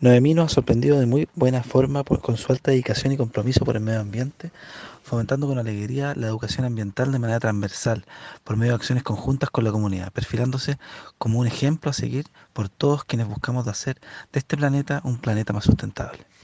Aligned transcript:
Noemí 0.00 0.32
nos 0.32 0.50
ha 0.50 0.54
sorprendido 0.54 0.98
de 0.98 1.04
muy 1.04 1.28
buena 1.34 1.62
forma 1.62 2.02
con 2.04 2.38
su 2.38 2.52
alta 2.52 2.70
dedicación 2.70 3.12
y 3.12 3.18
compromiso 3.18 3.66
por 3.66 3.76
el 3.76 3.82
medio 3.82 4.00
ambiente, 4.00 4.50
fomentando 5.02 5.46
con 5.46 5.58
alegría 5.58 6.14
la 6.16 6.26
educación 6.26 6.64
ambiental 6.64 7.12
de 7.12 7.18
manera 7.18 7.38
transversal, 7.38 8.06
por 8.42 8.56
medio 8.56 8.72
de 8.72 8.76
acciones 8.76 9.04
conjuntas 9.04 9.50
con 9.50 9.62
la 9.62 9.72
comunidad, 9.72 10.10
perfilándose 10.10 10.78
como 11.18 11.38
un 11.38 11.46
ejemplo 11.46 11.90
a 11.90 11.92
seguir 11.92 12.24
por 12.54 12.70
todos 12.70 13.04
quienes 13.04 13.28
buscamos 13.28 13.68
hacer 13.68 14.00
de 14.32 14.38
este 14.38 14.56
planeta 14.56 15.02
un 15.04 15.18
planeta 15.18 15.52
más 15.52 15.64
sustentable. 15.64 16.30